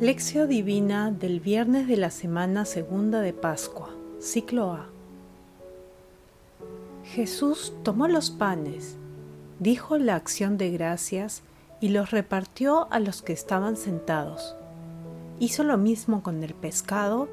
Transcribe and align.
Lección 0.00 0.48
Divina 0.48 1.12
del 1.12 1.38
viernes 1.38 1.86
de 1.86 1.96
la 1.96 2.10
semana 2.10 2.64
segunda 2.64 3.20
de 3.20 3.32
Pascua, 3.32 3.90
ciclo 4.18 4.72
A. 4.72 4.88
Jesús 7.04 7.72
tomó 7.84 8.08
los 8.08 8.32
panes, 8.32 8.96
dijo 9.60 9.96
la 9.96 10.16
acción 10.16 10.58
de 10.58 10.72
gracias 10.72 11.42
y 11.80 11.90
los 11.90 12.10
repartió 12.10 12.88
a 12.90 12.98
los 12.98 13.22
que 13.22 13.32
estaban 13.32 13.76
sentados. 13.76 14.56
Hizo 15.38 15.62
lo 15.62 15.78
mismo 15.78 16.24
con 16.24 16.42
el 16.42 16.54
pescado 16.54 17.28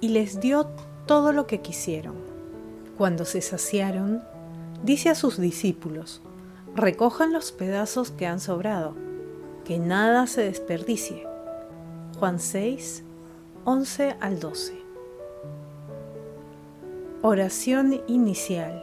y 0.00 0.08
les 0.08 0.40
dio 0.40 0.68
todo 1.04 1.32
lo 1.32 1.46
que 1.46 1.60
quisieron. 1.60 2.14
Cuando 2.96 3.26
se 3.26 3.42
saciaron, 3.42 4.22
dice 4.82 5.10
a 5.10 5.14
sus 5.14 5.38
discípulos, 5.38 6.22
recojan 6.74 7.34
los 7.34 7.52
pedazos 7.52 8.10
que 8.10 8.26
han 8.26 8.40
sobrado, 8.40 8.94
que 9.66 9.78
nada 9.78 10.26
se 10.26 10.40
desperdicie. 10.40 11.25
Juan 12.18 12.40
6, 12.40 13.04
11 13.66 14.16
al 14.20 14.40
12. 14.40 14.72
Oración 17.20 18.00
inicial. 18.06 18.82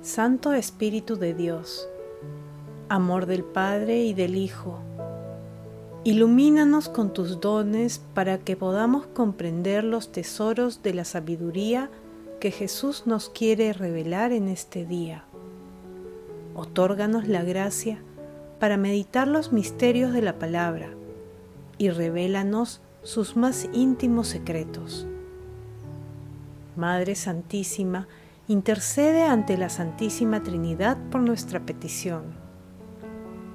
Santo 0.00 0.54
Espíritu 0.54 1.16
de 1.16 1.34
Dios, 1.34 1.86
amor 2.88 3.26
del 3.26 3.44
Padre 3.44 4.02
y 4.02 4.14
del 4.14 4.36
Hijo, 4.36 4.78
ilumínanos 6.04 6.88
con 6.88 7.12
tus 7.12 7.38
dones 7.38 8.00
para 8.14 8.38
que 8.38 8.56
podamos 8.56 9.06
comprender 9.08 9.84
los 9.84 10.10
tesoros 10.10 10.82
de 10.82 10.94
la 10.94 11.04
sabiduría 11.04 11.90
que 12.40 12.50
Jesús 12.50 13.02
nos 13.04 13.28
quiere 13.28 13.74
revelar 13.74 14.32
en 14.32 14.48
este 14.48 14.86
día. 14.86 15.24
Otórganos 16.54 17.28
la 17.28 17.42
gracia 17.44 18.02
para 18.58 18.78
meditar 18.78 19.28
los 19.28 19.52
misterios 19.52 20.14
de 20.14 20.22
la 20.22 20.38
palabra 20.38 20.97
y 21.78 21.90
revélanos 21.90 22.82
sus 23.02 23.36
más 23.36 23.68
íntimos 23.72 24.28
secretos. 24.28 25.06
Madre 26.76 27.14
Santísima, 27.14 28.06
intercede 28.48 29.24
ante 29.24 29.56
la 29.56 29.68
Santísima 29.68 30.42
Trinidad 30.42 30.98
por 31.10 31.20
nuestra 31.20 31.60
petición. 31.60 32.24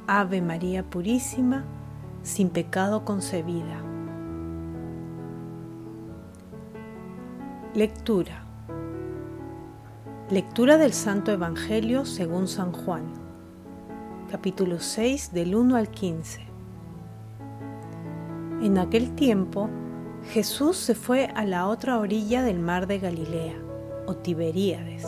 Ave 0.07 0.41
María 0.41 0.83
Purísima, 0.83 1.65
sin 2.21 2.49
pecado 2.49 3.05
concebida. 3.05 3.81
Lectura. 7.73 8.45
Lectura 10.29 10.77
del 10.77 10.93
Santo 10.93 11.31
Evangelio 11.31 12.05
según 12.05 12.47
San 12.47 12.71
Juan, 12.71 13.03
capítulo 14.29 14.79
6 14.79 15.33
del 15.33 15.55
1 15.55 15.75
al 15.75 15.89
15. 15.89 16.52
En 18.63 18.77
aquel 18.77 19.13
tiempo, 19.13 19.69
Jesús 20.31 20.77
se 20.77 20.95
fue 20.95 21.25
a 21.35 21.43
la 21.43 21.67
otra 21.67 21.99
orilla 21.99 22.43
del 22.43 22.59
mar 22.59 22.87
de 22.87 22.97
Galilea 22.97 23.57
o 24.07 24.15
Tiberíades. 24.15 25.05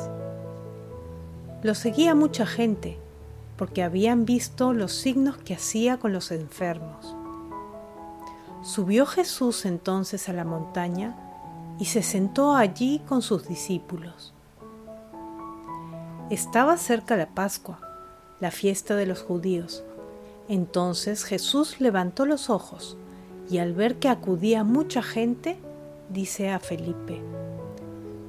Lo 1.64 1.74
seguía 1.74 2.16
mucha 2.16 2.46
gente 2.46 3.00
porque 3.56 3.82
habían 3.82 4.26
visto 4.26 4.74
los 4.74 4.92
signos 4.92 5.38
que 5.38 5.54
hacía 5.54 5.96
con 5.96 6.12
los 6.12 6.34
enfermos. 6.34 7.16
Subió 8.62 9.06
Jesús 9.06 9.66
entonces 9.66 10.28
a 10.28 10.34
la 10.34 10.44
montaña 10.44 11.16
y 11.80 11.86
se 11.86 12.04
sentó 12.04 12.58
allí 12.58 13.02
con 13.08 13.22
sus 13.22 13.48
discípulos. 13.48 14.34
Estaba 16.30 16.76
cerca 16.76 17.16
la 17.16 17.28
Pascua, 17.28 17.80
la 18.42 18.52
fiesta 18.52 18.98
de 18.98 19.06
los 19.06 19.22
judíos. 19.22 19.86
Entonces 20.50 21.24
Jesús 21.24 21.80
levantó 21.80 22.26
los 22.26 22.50
ojos 22.50 22.98
y 23.50 23.60
al 23.60 23.74
ver 23.74 23.98
que 23.98 24.10
acudía 24.10 24.64
mucha 24.64 25.02
gente, 25.02 25.58
dice 26.10 26.50
a 26.50 26.60
Felipe, 26.60 27.22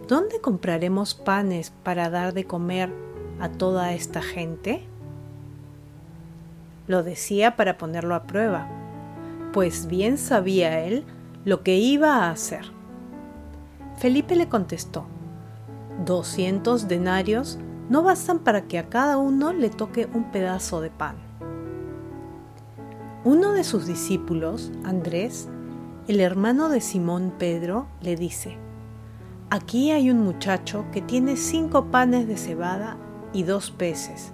¿Dónde 0.09 0.41
compraremos 0.41 1.15
panes 1.15 1.73
para 1.83 2.11
dar 2.11 2.33
de 2.33 2.45
comer 2.45 2.93
a 3.41 3.49
toda 3.49 3.93
esta 3.93 4.23
gente? 4.23 4.85
Lo 6.87 7.03
decía 7.03 7.57
para 7.57 7.77
ponerlo 7.77 8.15
a 8.15 8.23
prueba, 8.23 8.69
pues 9.53 9.89
bien 9.89 10.17
sabía 10.17 10.85
él 10.85 11.05
lo 11.45 11.65
que 11.65 11.77
iba 11.77 12.15
a 12.15 12.31
hacer. 12.31 12.67
Felipe 13.97 14.37
le 14.37 14.49
contestó, 14.49 15.07
doscientos 16.05 16.87
denarios 16.87 17.59
no 17.89 18.05
bastan 18.05 18.39
para 18.39 18.63
que 18.63 18.79
a 18.79 18.89
cada 18.89 19.17
uno 19.17 19.53
le 19.53 19.71
toque 19.71 20.09
un 20.15 20.31
pedazo 20.31 20.81
de 20.81 20.91
pan. 20.91 21.26
Uno 23.27 23.55
de 23.55 23.65
sus 23.65 23.89
discípulos, 23.89 24.71
Andrés, 24.85 25.49
el 26.07 26.21
hermano 26.21 26.69
de 26.69 26.81
Simón 26.81 27.35
Pedro, 27.37 27.89
le 28.01 28.15
dice, 28.15 28.57
Aquí 29.51 29.91
hay 29.91 30.13
un 30.13 30.21
muchacho 30.21 30.85
que 30.93 31.03
tiene 31.03 31.37
cinco 31.37 31.87
panes 31.87 32.29
de 32.29 32.37
cebada 32.37 32.99
y 33.33 33.43
dos 33.43 33.73
peces. 33.73 34.31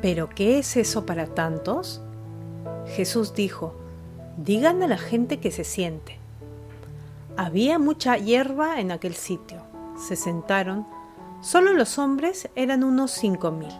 ¿Pero 0.00 0.30
qué 0.30 0.58
es 0.58 0.78
eso 0.78 1.04
para 1.04 1.26
tantos? 1.26 2.00
Jesús 2.86 3.34
dijo, 3.34 3.74
digan 4.38 4.82
a 4.82 4.88
la 4.88 4.96
gente 4.96 5.38
que 5.38 5.50
se 5.50 5.64
siente. 5.64 6.18
Había 7.36 7.78
mucha 7.78 8.16
hierba 8.16 8.80
en 8.80 8.92
aquel 8.92 9.12
sitio. 9.12 9.60
Se 9.98 10.16
sentaron. 10.16 10.86
Solo 11.42 11.74
los 11.74 11.98
hombres 11.98 12.48
eran 12.54 12.82
unos 12.82 13.10
cinco 13.10 13.50
mil. 13.50 13.74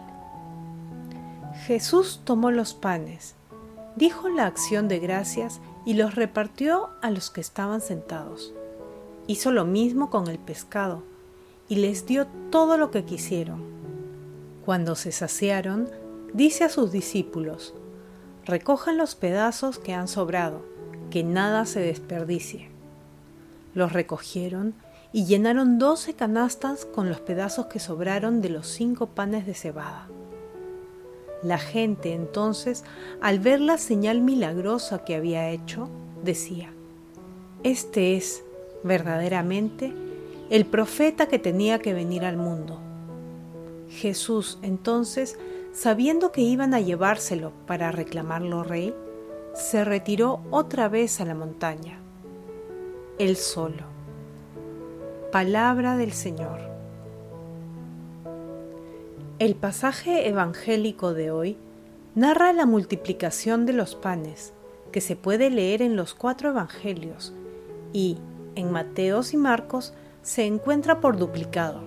Jesús 1.65 2.21
tomó 2.23 2.51
los 2.51 2.75
panes, 2.75 3.35
dijo 3.97 4.29
la 4.29 4.47
acción 4.47 4.89
de 4.89 4.99
gracias 4.99 5.61
y 5.85 5.95
los 5.95 6.15
repartió 6.15 6.91
a 7.03 7.11
los 7.11 7.31
que 7.31 7.41
estaban 7.41 7.81
sentados 7.81 8.55
hizo 9.27 9.51
lo 9.51 9.65
mismo 9.65 10.11
con 10.11 10.29
el 10.29 10.39
pescado 10.39 11.03
y 11.69 11.77
les 11.77 12.07
dio 12.07 12.27
todo 12.51 12.79
lo 12.79 12.91
que 12.91 13.05
quisieron. 13.05 13.63
Cuando 14.65 14.95
se 14.95 15.13
saciaron, 15.13 15.91
dice 16.33 16.65
a 16.65 16.69
sus 16.69 16.93
discípulos, 16.93 17.75
recojan 18.45 18.97
los 18.97 19.15
pedazos 19.15 19.79
que 19.79 19.95
han 19.95 20.09
sobrado, 20.09 20.63
que 21.11 21.25
nada 21.25 21.67
se 21.67 21.81
desperdicie. 21.81 22.71
Los 23.75 23.93
recogieron 23.93 24.75
y 25.13 25.25
llenaron 25.25 25.79
doce 25.79 26.15
canastas 26.15 26.85
con 26.85 27.09
los 27.09 27.21
pedazos 27.21 27.67
que 27.67 27.81
sobraron 27.81 28.41
de 28.41 28.51
los 28.51 28.67
cinco 28.67 29.09
panes 29.09 29.47
de 29.47 29.55
cebada. 29.55 30.09
La 31.43 31.59
gente 31.59 32.15
entonces, 32.15 32.85
al 33.21 33.39
ver 33.41 33.61
la 33.61 33.79
señal 33.79 34.21
milagrosa 34.21 35.05
que 35.05 35.15
había 35.15 35.51
hecho, 35.51 35.89
decía, 36.23 36.73
Este 37.63 38.17
es 38.17 38.43
verdaderamente 38.83 39.93
el 40.51 40.65
profeta 40.65 41.27
que 41.27 41.39
tenía 41.39 41.79
que 41.79 41.93
venir 41.93 42.25
al 42.25 42.37
mundo. 42.37 42.81
Jesús 43.89 44.59
entonces, 44.63 45.39
sabiendo 45.73 46.33
que 46.33 46.41
iban 46.41 46.75
a 46.75 46.81
llevárselo 46.81 47.53
para 47.67 47.93
reclamarlo 47.93 48.63
rey, 48.63 48.95
se 49.55 49.85
retiró 49.85 50.41
otra 50.51 50.89
vez 50.89 51.21
a 51.21 51.25
la 51.25 51.35
montaña, 51.35 51.99
él 53.19 53.37
solo. 53.37 53.85
Palabra 55.33 55.97
del 55.97 56.13
Señor. 56.13 56.76
El 59.39 59.55
pasaje 59.55 60.31
evangélico 60.31 61.13
de 61.13 61.31
hoy 61.31 61.59
narra 62.15 62.55
la 62.55 62.65
multiplicación 62.65 63.67
de 63.67 63.75
los 63.75 63.95
panes, 63.95 64.55
que 64.93 65.03
se 65.03 65.15
puede 65.15 65.51
leer 65.51 65.83
en 65.83 65.95
los 65.95 66.15
cuatro 66.15 66.49
evangelios, 66.49 67.35
y, 67.93 68.17
en 68.55 68.73
Mateos 68.73 69.35
y 69.35 69.37
Marcos 69.37 69.93
se 70.23 70.47
encuentra 70.47 71.03
por 71.03 71.19
duplicado. 71.19 71.83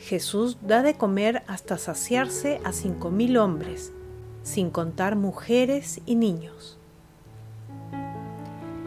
Jesús 0.00 0.58
da 0.60 0.82
de 0.82 0.94
comer 0.94 1.44
hasta 1.46 1.78
saciarse 1.78 2.60
a 2.64 2.72
cinco 2.72 3.12
mil 3.12 3.36
hombres, 3.36 3.92
sin 4.42 4.70
contar 4.70 5.14
mujeres 5.14 6.00
y 6.06 6.16
niños. 6.16 6.76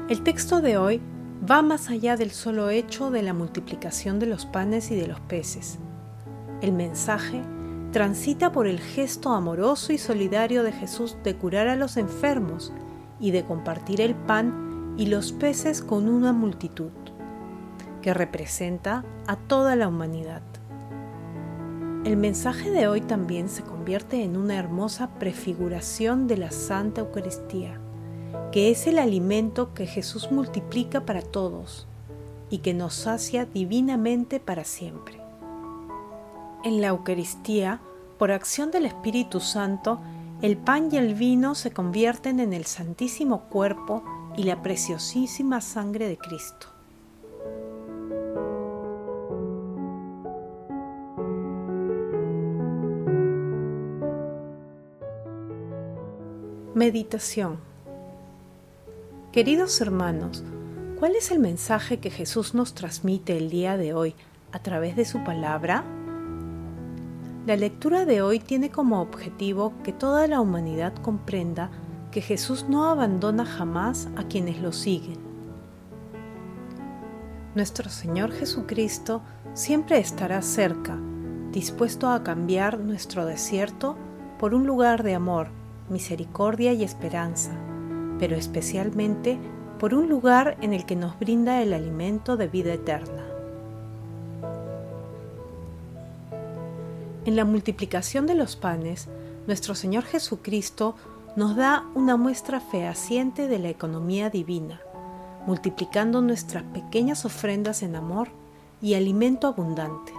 El 0.09 0.23
texto 0.23 0.59
de 0.59 0.77
hoy 0.77 0.99
va 1.49 1.61
más 1.61 1.89
allá 1.89 2.17
del 2.17 2.31
solo 2.31 2.69
hecho 2.69 3.11
de 3.11 3.23
la 3.23 3.33
multiplicación 3.33 4.19
de 4.19 4.25
los 4.25 4.45
panes 4.45 4.91
y 4.91 4.97
de 4.97 5.07
los 5.07 5.21
peces. 5.21 5.79
El 6.61 6.73
mensaje 6.73 7.41
transita 7.91 8.51
por 8.51 8.67
el 8.67 8.79
gesto 8.79 9.31
amoroso 9.31 9.91
y 9.91 9.97
solidario 9.97 10.63
de 10.63 10.71
Jesús 10.71 11.17
de 11.23 11.35
curar 11.35 11.67
a 11.67 11.75
los 11.75 11.97
enfermos 11.97 12.71
y 13.19 13.31
de 13.31 13.43
compartir 13.43 14.01
el 14.01 14.15
pan 14.15 14.95
y 14.97 15.07
los 15.07 15.31
peces 15.31 15.81
con 15.81 16.07
una 16.07 16.33
multitud, 16.33 16.91
que 18.01 18.13
representa 18.13 19.03
a 19.27 19.35
toda 19.35 19.75
la 19.75 19.87
humanidad. 19.87 20.41
El 22.03 22.17
mensaje 22.17 22.71
de 22.71 22.87
hoy 22.87 23.01
también 23.01 23.47
se 23.47 23.61
convierte 23.61 24.23
en 24.23 24.35
una 24.35 24.55
hermosa 24.55 25.09
prefiguración 25.19 26.27
de 26.27 26.37
la 26.37 26.51
Santa 26.51 27.01
Eucaristía, 27.01 27.79
que 28.51 28.71
es 28.71 28.87
el 28.87 28.97
alimento 28.97 29.73
que 29.73 29.85
Jesús 29.85 30.31
multiplica 30.31 31.05
para 31.05 31.21
todos 31.21 31.87
y 32.49 32.59
que 32.59 32.73
nos 32.73 32.95
sacia 32.95 33.45
divinamente 33.45 34.39
para 34.39 34.63
siempre. 34.63 35.20
En 36.63 36.79
la 36.79 36.89
Eucaristía, 36.89 37.79
por 38.19 38.31
acción 38.31 38.69
del 38.69 38.85
Espíritu 38.85 39.39
Santo, 39.39 39.99
el 40.43 40.57
pan 40.57 40.89
y 40.91 40.97
el 40.97 41.15
vino 41.15 41.55
se 41.55 41.71
convierten 41.71 42.39
en 42.39 42.53
el 42.53 42.65
santísimo 42.65 43.45
cuerpo 43.49 44.03
y 44.37 44.43
la 44.43 44.61
preciosísima 44.61 45.59
sangre 45.59 46.07
de 46.07 46.17
Cristo. 46.17 46.67
Meditación 56.75 57.57
Queridos 59.31 59.81
hermanos, 59.81 60.43
¿cuál 60.99 61.15
es 61.15 61.31
el 61.31 61.39
mensaje 61.39 61.99
que 61.99 62.11
Jesús 62.11 62.53
nos 62.53 62.75
transmite 62.75 63.35
el 63.37 63.49
día 63.49 63.77
de 63.77 63.93
hoy 63.93 64.13
a 64.51 64.59
través 64.59 64.95
de 64.95 65.05
su 65.05 65.23
palabra? 65.23 65.85
La 67.47 67.55
lectura 67.55 68.05
de 68.05 68.21
hoy 68.21 68.37
tiene 68.37 68.69
como 68.69 69.01
objetivo 69.01 69.73
que 69.83 69.91
toda 69.91 70.27
la 70.27 70.39
humanidad 70.41 70.93
comprenda 70.93 71.71
que 72.11 72.21
Jesús 72.21 72.67
no 72.69 72.85
abandona 72.85 73.45
jamás 73.45 74.09
a 74.15 74.25
quienes 74.25 74.61
lo 74.61 74.71
siguen. 74.71 75.17
Nuestro 77.55 77.89
Señor 77.89 78.31
Jesucristo 78.31 79.23
siempre 79.55 79.97
estará 79.97 80.43
cerca, 80.43 80.99
dispuesto 81.51 82.09
a 82.09 82.21
cambiar 82.21 82.79
nuestro 82.79 83.25
desierto 83.25 83.97
por 84.37 84.53
un 84.53 84.67
lugar 84.67 85.01
de 85.01 85.15
amor, 85.15 85.47
misericordia 85.89 86.73
y 86.73 86.83
esperanza, 86.83 87.53
pero 88.19 88.35
especialmente 88.35 89.39
por 89.79 89.95
un 89.95 90.09
lugar 90.09 90.57
en 90.61 90.73
el 90.73 90.85
que 90.85 90.95
nos 90.95 91.17
brinda 91.17 91.63
el 91.63 91.73
alimento 91.73 92.37
de 92.37 92.47
vida 92.47 92.71
eterna. 92.71 93.30
En 97.23 97.35
la 97.35 97.45
multiplicación 97.45 98.25
de 98.25 98.33
los 98.33 98.55
panes, 98.55 99.07
nuestro 99.45 99.75
Señor 99.75 100.03
Jesucristo 100.05 100.95
nos 101.35 101.55
da 101.55 101.85
una 101.93 102.17
muestra 102.17 102.59
fehaciente 102.59 103.47
de 103.47 103.59
la 103.59 103.69
economía 103.69 104.31
divina, 104.31 104.81
multiplicando 105.45 106.21
nuestras 106.21 106.63
pequeñas 106.63 107.23
ofrendas 107.23 107.83
en 107.83 107.95
amor 107.95 108.29
y 108.81 108.95
alimento 108.95 109.47
abundante. 109.47 110.13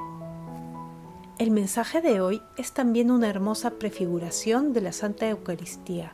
El 1.39 1.51
mensaje 1.51 2.01
de 2.01 2.21
hoy 2.21 2.41
es 2.57 2.73
también 2.73 3.11
una 3.11 3.29
hermosa 3.29 3.73
prefiguración 3.73 4.73
de 4.73 4.83
la 4.83 4.93
Santa 4.93 5.29
Eucaristía, 5.29 6.13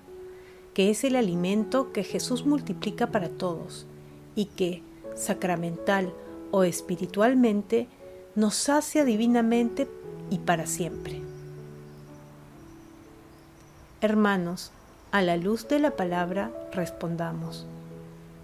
que 0.73 0.89
es 0.89 1.05
el 1.05 1.17
alimento 1.17 1.93
que 1.93 2.03
Jesús 2.03 2.47
multiplica 2.47 3.09
para 3.09 3.29
todos 3.29 3.87
y 4.35 4.47
que, 4.47 4.83
sacramental 5.15 6.15
o 6.51 6.63
espiritualmente, 6.63 7.89
nos 8.35 8.55
sacia 8.55 9.05
divinamente 9.05 9.85
y 10.31 10.39
para 10.39 10.67
siempre. 10.67 11.21
Hermanos, 14.01 14.71
a 15.11 15.23
la 15.23 15.37
luz 15.37 15.67
de 15.69 15.79
la 15.79 15.93
palabra 15.93 16.53
respondamos. 16.73 17.67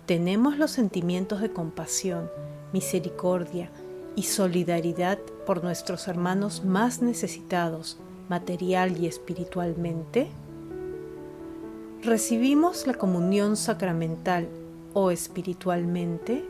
Tenemos 0.07 0.59
los 0.59 0.71
sentimientos 0.71 1.41
de 1.41 1.53
compasión, 1.53 2.31
misericordia 2.73 3.71
y 4.17 4.25
solidaridad 4.25 5.19
por 5.47 5.63
nuestros 5.63 6.09
hermanos 6.09 6.65
más 6.65 7.03
necesitados, 7.03 7.99
material 8.29 8.99
y 8.99 9.07
espiritualmente. 9.07 10.29
¿Recibimos 12.03 12.87
la 12.87 12.95
comunión 12.95 13.57
sacramental 13.57 14.49
o 14.93 15.11
espiritualmente? 15.11 16.45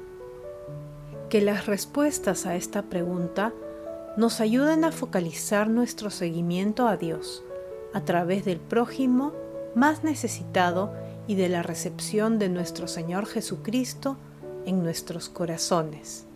Que 1.29 1.41
las 1.41 1.67
respuestas 1.67 2.47
a 2.47 2.57
esta 2.57 2.83
pregunta 2.83 3.53
nos 4.17 4.41
ayuden 4.41 4.85
a 4.85 4.93
focalizar 4.93 5.69
nuestro 5.69 6.11
seguimiento 6.11 6.87
a 6.87 6.97
Dios 6.97 7.43
a 7.93 8.03
través 8.03 8.45
del 8.45 8.61
prójimo 8.61 9.33
más 9.75 10.05
necesitado 10.05 10.93
y 11.27 11.35
de 11.35 11.49
la 11.49 11.63
recepción 11.63 12.39
de 12.39 12.49
nuestro 12.49 12.87
Señor 12.87 13.27
Jesucristo 13.27 14.17
en 14.67 14.83
nuestros 14.83 15.29
corazones. 15.29 16.27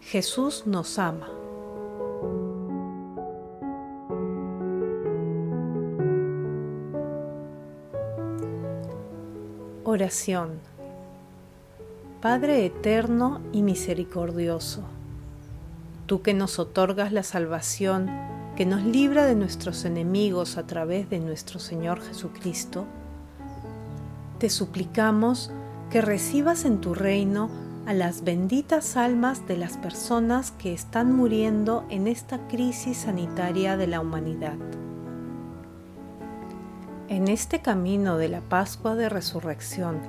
Jesús 0.00 0.64
nos 0.66 0.98
ama. 0.98 1.28
Oración 9.84 10.60
Padre 12.20 12.66
eterno 12.66 13.40
y 13.52 13.62
misericordioso 13.62 14.82
tú 16.08 16.22
que 16.22 16.32
nos 16.32 16.58
otorgas 16.58 17.12
la 17.12 17.22
salvación, 17.22 18.10
que 18.56 18.64
nos 18.64 18.82
libra 18.82 19.26
de 19.26 19.34
nuestros 19.34 19.84
enemigos 19.84 20.56
a 20.56 20.66
través 20.66 21.10
de 21.10 21.20
nuestro 21.20 21.60
Señor 21.60 22.00
Jesucristo, 22.00 22.86
te 24.38 24.48
suplicamos 24.48 25.52
que 25.90 26.00
recibas 26.00 26.64
en 26.64 26.80
tu 26.80 26.94
reino 26.94 27.50
a 27.84 27.92
las 27.92 28.24
benditas 28.24 28.96
almas 28.96 29.46
de 29.46 29.58
las 29.58 29.76
personas 29.76 30.50
que 30.52 30.72
están 30.72 31.14
muriendo 31.14 31.84
en 31.90 32.06
esta 32.06 32.38
crisis 32.48 32.96
sanitaria 32.96 33.76
de 33.76 33.86
la 33.86 34.00
humanidad. 34.00 34.56
En 37.08 37.28
este 37.28 37.60
camino 37.60 38.16
de 38.16 38.28
la 38.28 38.40
Pascua 38.40 38.94
de 38.94 39.10
Resurrección 39.10 40.00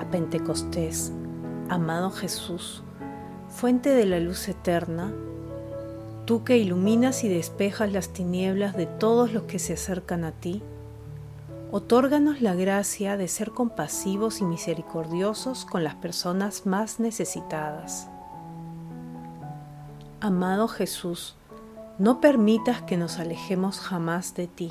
a 0.00 0.04
Pentecostés, 0.08 1.12
amado 1.68 2.12
Jesús, 2.12 2.84
fuente 3.48 3.90
de 3.90 4.06
la 4.06 4.20
luz 4.20 4.48
eterna, 4.48 5.12
tú 6.28 6.44
que 6.44 6.58
iluminas 6.58 7.24
y 7.24 7.28
despejas 7.30 7.90
las 7.90 8.10
tinieblas 8.10 8.76
de 8.76 8.84
todos 8.84 9.32
los 9.32 9.44
que 9.44 9.58
se 9.58 9.72
acercan 9.72 10.24
a 10.24 10.32
ti, 10.32 10.62
otórganos 11.72 12.42
la 12.42 12.54
gracia 12.54 13.16
de 13.16 13.28
ser 13.28 13.52
compasivos 13.52 14.42
y 14.42 14.44
misericordiosos 14.44 15.64
con 15.64 15.84
las 15.84 15.94
personas 15.94 16.66
más 16.66 17.00
necesitadas. 17.00 18.10
Amado 20.20 20.68
Jesús, 20.68 21.34
no 21.98 22.20
permitas 22.20 22.82
que 22.82 22.98
nos 22.98 23.18
alejemos 23.18 23.80
jamás 23.80 24.34
de 24.34 24.48
ti. 24.48 24.70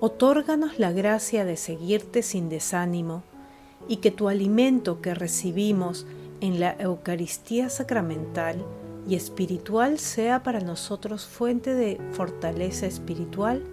Otórganos 0.00 0.78
la 0.78 0.90
gracia 0.90 1.44
de 1.44 1.58
seguirte 1.58 2.22
sin 2.22 2.48
desánimo 2.48 3.24
y 3.88 3.98
que 3.98 4.10
tu 4.10 4.30
alimento 4.30 5.02
que 5.02 5.12
recibimos 5.12 6.06
en 6.40 6.60
la 6.60 6.74
Eucaristía 6.78 7.68
sacramental 7.68 8.64
y 9.10 9.16
espiritual 9.16 9.98
sea 9.98 10.44
para 10.44 10.60
nosotros 10.60 11.26
fuente 11.26 11.74
de 11.74 12.00
fortaleza 12.12 12.86
espiritual 12.86 13.64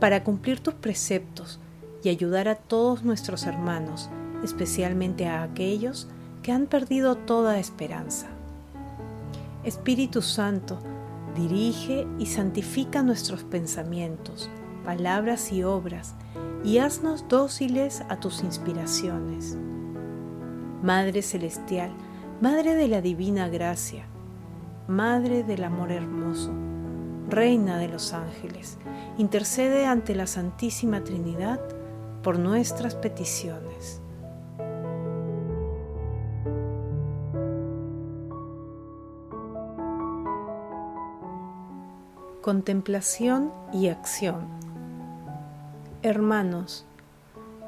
para 0.00 0.24
cumplir 0.24 0.58
tus 0.58 0.74
preceptos 0.74 1.60
y 2.02 2.08
ayudar 2.08 2.48
a 2.48 2.56
todos 2.56 3.04
nuestros 3.04 3.46
hermanos, 3.46 4.10
especialmente 4.42 5.28
a 5.28 5.44
aquellos 5.44 6.08
que 6.42 6.50
han 6.50 6.66
perdido 6.66 7.14
toda 7.14 7.60
esperanza. 7.60 8.26
Espíritu 9.62 10.22
Santo, 10.22 10.80
dirige 11.36 12.08
y 12.18 12.26
santifica 12.26 13.04
nuestros 13.04 13.44
pensamientos, 13.44 14.50
palabras 14.84 15.52
y 15.52 15.62
obras, 15.62 16.16
y 16.64 16.78
haznos 16.78 17.28
dóciles 17.28 18.02
a 18.08 18.18
tus 18.18 18.42
inspiraciones. 18.42 19.56
Madre 20.82 21.22
Celestial, 21.22 21.92
Madre 22.40 22.74
de 22.74 22.88
la 22.88 23.00
Divina 23.00 23.48
Gracia, 23.48 24.08
Madre 24.86 25.44
del 25.44 25.64
Amor 25.64 25.90
Hermoso, 25.92 26.52
Reina 27.30 27.78
de 27.78 27.88
los 27.88 28.12
Ángeles, 28.12 28.78
intercede 29.16 29.86
ante 29.86 30.14
la 30.14 30.26
Santísima 30.26 31.02
Trinidad 31.02 31.60
por 32.22 32.38
nuestras 32.38 32.94
peticiones. 32.94 34.02
Contemplación 42.42 43.52
y 43.72 43.88
acción 43.88 44.64
Hermanos, 46.02 46.84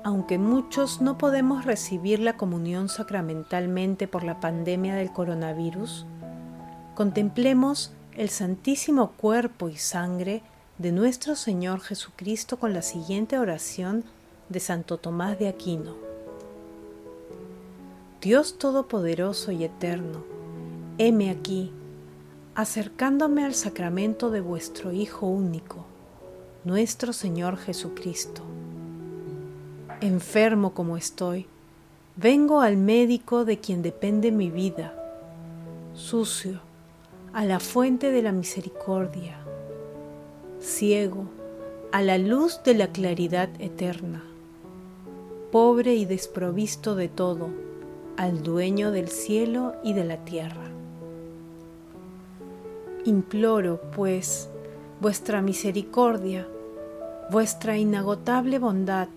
aunque 0.04 0.36
muchos 0.36 1.00
no 1.00 1.16
podemos 1.16 1.64
recibir 1.64 2.18
la 2.18 2.36
comunión 2.36 2.90
sacramentalmente 2.90 4.06
por 4.06 4.24
la 4.24 4.40
pandemia 4.40 4.94
del 4.94 5.10
coronavirus, 5.10 6.04
contemplemos 6.96 7.92
el 8.16 8.30
santísimo 8.30 9.12
cuerpo 9.12 9.68
y 9.68 9.76
sangre 9.76 10.42
de 10.78 10.92
nuestro 10.92 11.36
Señor 11.36 11.80
Jesucristo 11.80 12.58
con 12.58 12.72
la 12.72 12.80
siguiente 12.80 13.38
oración 13.38 14.02
de 14.48 14.60
Santo 14.60 14.96
Tomás 14.96 15.38
de 15.38 15.46
Aquino. 15.46 15.94
Dios 18.22 18.56
Todopoderoso 18.56 19.52
y 19.52 19.64
Eterno, 19.64 20.24
heme 20.96 21.28
aquí, 21.28 21.70
acercándome 22.54 23.44
al 23.44 23.54
sacramento 23.54 24.30
de 24.30 24.40
vuestro 24.40 24.90
Hijo 24.90 25.26
único, 25.26 25.84
nuestro 26.64 27.12
Señor 27.12 27.58
Jesucristo. 27.58 28.40
Enfermo 30.00 30.72
como 30.72 30.96
estoy, 30.96 31.46
vengo 32.16 32.62
al 32.62 32.78
médico 32.78 33.44
de 33.44 33.58
quien 33.60 33.82
depende 33.82 34.32
mi 34.32 34.50
vida, 34.50 34.94
sucio, 35.92 36.65
a 37.36 37.44
la 37.44 37.60
fuente 37.60 38.12
de 38.12 38.22
la 38.22 38.32
misericordia. 38.32 39.36
Ciego, 40.58 41.26
a 41.92 42.00
la 42.00 42.16
luz 42.16 42.62
de 42.64 42.72
la 42.72 42.86
claridad 42.86 43.50
eterna, 43.58 44.24
pobre 45.52 45.96
y 45.96 46.06
desprovisto 46.06 46.94
de 46.94 47.08
todo, 47.08 47.50
al 48.16 48.42
dueño 48.42 48.90
del 48.90 49.08
cielo 49.08 49.74
y 49.84 49.92
de 49.92 50.04
la 50.04 50.24
tierra. 50.24 50.64
Imploro, 53.04 53.82
pues, 53.94 54.48
vuestra 55.02 55.42
misericordia, 55.42 56.48
vuestra 57.30 57.76
inagotable 57.76 58.58
bondad, 58.58 59.08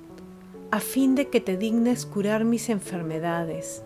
a 0.71 0.81
fin 0.81 1.15
de 1.15 1.29
que 1.29 1.39
te 1.39 1.55
dignes 1.55 2.05
curar 2.05 2.43
mis 2.43 2.67
enfermedades, 2.67 3.81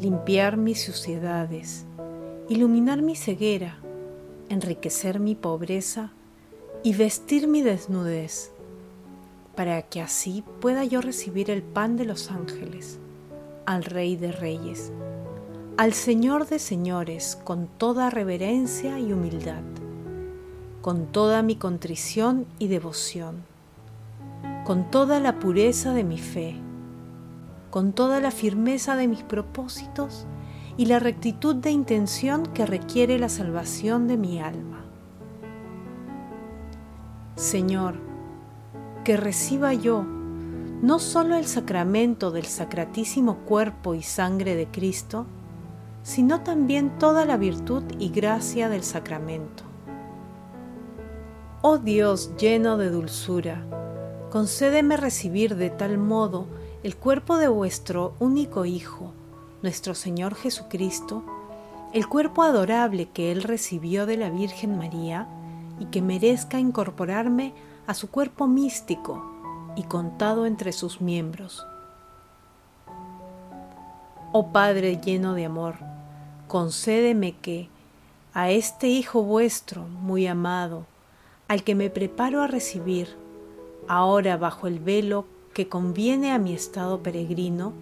limpiar 0.00 0.56
mis 0.56 0.82
suciedades, 0.82 1.86
iluminar 2.52 3.02
mi 3.02 3.16
ceguera, 3.16 3.78
enriquecer 4.48 5.20
mi 5.20 5.34
pobreza 5.34 6.12
y 6.82 6.94
vestir 6.94 7.48
mi 7.48 7.62
desnudez, 7.62 8.52
para 9.56 9.82
que 9.82 10.00
así 10.00 10.44
pueda 10.60 10.84
yo 10.84 11.00
recibir 11.00 11.50
el 11.50 11.62
pan 11.62 11.96
de 11.96 12.04
los 12.04 12.30
ángeles, 12.30 12.98
al 13.66 13.84
Rey 13.84 14.16
de 14.16 14.32
Reyes, 14.32 14.92
al 15.76 15.92
Señor 15.92 16.46
de 16.46 16.58
Señores, 16.58 17.38
con 17.44 17.66
toda 17.66 18.10
reverencia 18.10 18.98
y 18.98 19.12
humildad, 19.12 19.62
con 20.80 21.06
toda 21.06 21.42
mi 21.42 21.56
contrición 21.56 22.46
y 22.58 22.68
devoción 22.68 23.52
con 24.64 24.90
toda 24.90 25.18
la 25.18 25.40
pureza 25.40 25.92
de 25.92 26.04
mi 26.04 26.18
fe, 26.18 26.54
con 27.70 27.92
toda 27.92 28.20
la 28.20 28.30
firmeza 28.30 28.94
de 28.94 29.08
mis 29.08 29.22
propósitos 29.22 30.24
y 30.76 30.86
la 30.86 30.98
rectitud 30.98 31.54
de 31.56 31.70
intención 31.70 32.46
que 32.46 32.66
requiere 32.66 33.18
la 33.18 33.28
salvación 33.28 34.08
de 34.08 34.16
mi 34.16 34.40
alma. 34.40 34.84
Señor, 37.36 37.94
que 39.04 39.16
reciba 39.16 39.74
yo 39.74 40.04
no 40.82 40.98
solo 40.98 41.36
el 41.36 41.46
sacramento 41.46 42.30
del 42.32 42.46
sacratísimo 42.46 43.38
cuerpo 43.38 43.94
y 43.94 44.02
sangre 44.02 44.56
de 44.56 44.66
Cristo, 44.66 45.26
sino 46.02 46.40
también 46.40 46.98
toda 46.98 47.24
la 47.24 47.36
virtud 47.36 47.84
y 47.98 48.08
gracia 48.08 48.68
del 48.68 48.82
sacramento. 48.82 49.62
Oh 51.62 51.78
Dios 51.78 52.32
lleno 52.36 52.76
de 52.76 52.90
dulzura, 52.90 53.64
concédeme 54.30 54.96
recibir 54.96 55.54
de 55.54 55.70
tal 55.70 55.98
modo 55.98 56.46
el 56.82 56.96
cuerpo 56.96 57.36
de 57.36 57.46
vuestro 57.46 58.14
único 58.18 58.64
Hijo, 58.64 59.12
nuestro 59.62 59.94
Señor 59.94 60.34
Jesucristo, 60.34 61.22
el 61.92 62.08
cuerpo 62.08 62.42
adorable 62.42 63.08
que 63.08 63.32
Él 63.32 63.42
recibió 63.42 64.06
de 64.06 64.16
la 64.16 64.30
Virgen 64.30 64.76
María, 64.76 65.28
y 65.78 65.86
que 65.86 66.00
merezca 66.00 66.60
incorporarme 66.60 67.54
a 67.86 67.94
su 67.94 68.08
cuerpo 68.08 68.46
místico 68.46 69.20
y 69.74 69.82
contado 69.82 70.46
entre 70.46 70.72
sus 70.72 71.00
miembros. 71.00 71.66
Oh 74.32 74.52
Padre 74.52 75.00
lleno 75.02 75.34
de 75.34 75.44
amor, 75.44 75.76
concédeme 76.46 77.36
que, 77.36 77.68
a 78.32 78.50
este 78.50 78.86
Hijo 78.86 79.22
vuestro 79.22 79.82
muy 79.82 80.26
amado, 80.26 80.86
al 81.48 81.64
que 81.64 81.74
me 81.74 81.90
preparo 81.90 82.42
a 82.42 82.46
recibir, 82.46 83.16
ahora 83.88 84.36
bajo 84.36 84.68
el 84.68 84.78
velo 84.78 85.26
que 85.52 85.68
conviene 85.68 86.32
a 86.32 86.38
mi 86.38 86.54
estado 86.54 87.02
peregrino, 87.02 87.72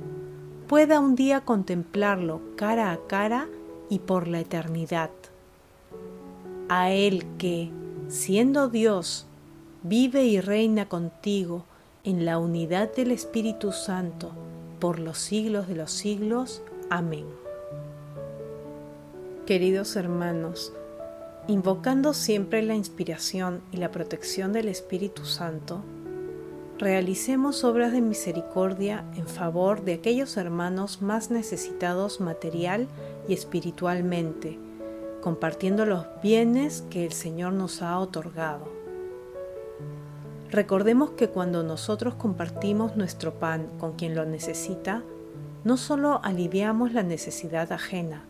pueda 0.71 1.00
un 1.00 1.17
día 1.17 1.41
contemplarlo 1.41 2.41
cara 2.55 2.93
a 2.93 3.00
cara 3.09 3.49
y 3.89 3.99
por 3.99 4.29
la 4.29 4.39
eternidad. 4.39 5.11
A 6.69 6.93
Él 6.93 7.27
que, 7.39 7.73
siendo 8.07 8.69
Dios, 8.69 9.27
vive 9.83 10.27
y 10.27 10.41
reina 10.41 10.89
contigo 10.89 11.65
en 12.05 12.25
la 12.25 12.39
unidad 12.39 12.95
del 12.95 13.11
Espíritu 13.11 13.73
Santo 13.73 14.31
por 14.79 15.00
los 15.00 15.19
siglos 15.19 15.67
de 15.67 15.75
los 15.75 15.91
siglos. 15.91 16.62
Amén. 16.89 17.27
Queridos 19.47 19.97
hermanos, 19.97 20.73
invocando 21.49 22.15
siempre 22.15 22.62
la 22.62 22.77
inspiración 22.77 23.61
y 23.73 23.79
la 23.79 23.91
protección 23.91 24.53
del 24.53 24.69
Espíritu 24.69 25.25
Santo, 25.25 25.83
realicemos 26.80 27.62
obras 27.62 27.92
de 27.92 28.00
misericordia 28.00 29.04
en 29.14 29.26
favor 29.26 29.84
de 29.84 29.92
aquellos 29.92 30.38
hermanos 30.38 31.02
más 31.02 31.30
necesitados 31.30 32.20
material 32.20 32.88
y 33.28 33.34
espiritualmente, 33.34 34.58
compartiendo 35.20 35.84
los 35.84 36.06
bienes 36.22 36.82
que 36.88 37.04
el 37.04 37.12
Señor 37.12 37.52
nos 37.52 37.82
ha 37.82 37.99
otorgado. 37.99 38.66
Recordemos 40.50 41.10
que 41.10 41.28
cuando 41.28 41.62
nosotros 41.62 42.14
compartimos 42.14 42.96
nuestro 42.96 43.34
pan 43.34 43.68
con 43.78 43.92
quien 43.92 44.14
lo 44.14 44.25
necesita, 44.25 45.02
no 45.64 45.76
solo 45.76 46.20
aliviamos 46.25 46.94
la 46.94 47.02
necesidad 47.02 47.72
ajena, 47.72 48.25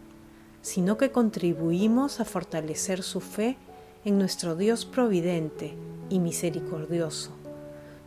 sino 0.61 0.99
que 0.99 1.13
contribuimos 1.13 2.19
a 2.19 2.25
fortalecer 2.25 3.05
su 3.05 3.21
fe 3.21 3.57
en 4.05 4.19
nuestro 4.19 4.57
Dios 4.57 4.87
providente 4.87 5.77
y 6.09 6.19
misericordioso. 6.19 7.40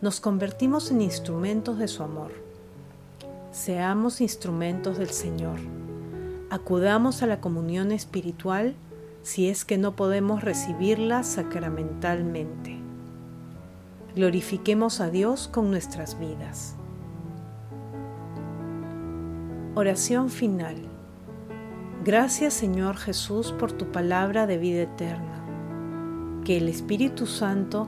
Nos 0.04 0.20
convertimos 0.20 0.92
en 0.92 1.02
instrumentos 1.02 1.80
de 1.80 1.88
su 1.88 2.04
amor. 2.04 2.34
Seamos 3.54 4.20
instrumentos 4.20 4.98
del 4.98 5.12
Señor. 5.12 5.60
Acudamos 6.50 7.24
a 7.24 7.26
la 7.26 7.40
comunión 7.40 7.94
espiritual 7.94 8.76
si 9.22 9.48
es 9.48 9.64
que 9.64 9.78
no 9.78 9.96
podemos 9.96 10.44
recibirla 10.44 11.24
sacramentalmente. 11.24 12.80
Glorifiquemos 14.14 15.00
a 15.00 15.10
Dios 15.10 15.48
con 15.48 15.72
nuestras 15.72 16.20
vidas. 16.20 16.76
Oración 19.74 20.30
final. 20.30 20.76
Gracias 22.04 22.54
Señor 22.54 22.98
Jesús 22.98 23.54
por 23.54 23.72
tu 23.72 23.90
palabra 23.94 24.48
de 24.48 24.58
vida 24.58 24.82
eterna. 24.82 25.46
Que 26.44 26.58
el 26.58 26.68
Espíritu 26.68 27.26
Santo 27.26 27.88